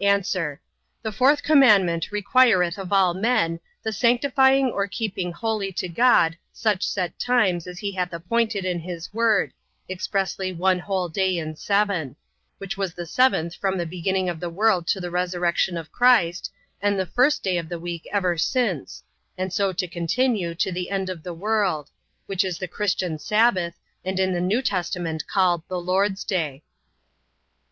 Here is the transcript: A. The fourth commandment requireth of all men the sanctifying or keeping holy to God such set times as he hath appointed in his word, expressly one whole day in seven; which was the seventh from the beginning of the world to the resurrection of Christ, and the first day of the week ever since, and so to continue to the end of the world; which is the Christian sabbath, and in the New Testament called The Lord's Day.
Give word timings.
A. 0.00 0.04
The 1.02 1.10
fourth 1.12 1.42
commandment 1.42 2.12
requireth 2.12 2.78
of 2.78 2.92
all 2.92 3.12
men 3.12 3.58
the 3.82 3.90
sanctifying 3.92 4.66
or 4.70 4.86
keeping 4.86 5.32
holy 5.32 5.72
to 5.72 5.88
God 5.88 6.36
such 6.52 6.84
set 6.86 7.18
times 7.18 7.66
as 7.66 7.80
he 7.80 7.90
hath 7.90 8.12
appointed 8.12 8.64
in 8.64 8.78
his 8.78 9.12
word, 9.12 9.52
expressly 9.90 10.52
one 10.52 10.78
whole 10.78 11.08
day 11.08 11.36
in 11.38 11.56
seven; 11.56 12.14
which 12.58 12.76
was 12.76 12.94
the 12.94 13.04
seventh 13.04 13.56
from 13.56 13.76
the 13.78 13.84
beginning 13.84 14.28
of 14.28 14.38
the 14.38 14.48
world 14.48 14.86
to 14.86 15.00
the 15.00 15.10
resurrection 15.10 15.76
of 15.76 15.90
Christ, 15.90 16.52
and 16.80 16.96
the 16.96 17.04
first 17.04 17.42
day 17.42 17.58
of 17.58 17.68
the 17.68 17.80
week 17.80 18.06
ever 18.12 18.38
since, 18.38 19.02
and 19.36 19.52
so 19.52 19.72
to 19.72 19.88
continue 19.88 20.54
to 20.54 20.70
the 20.70 20.88
end 20.88 21.10
of 21.10 21.24
the 21.24 21.34
world; 21.34 21.90
which 22.26 22.44
is 22.44 22.58
the 22.58 22.68
Christian 22.68 23.18
sabbath, 23.18 23.74
and 24.04 24.20
in 24.20 24.32
the 24.34 24.40
New 24.40 24.62
Testament 24.62 25.26
called 25.26 25.64
The 25.66 25.80
Lord's 25.80 26.22
Day. 26.22 26.62